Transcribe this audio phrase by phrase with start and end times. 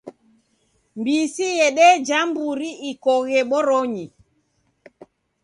[0.99, 4.05] Mbisi yedeja mburi ikoghe boronyi.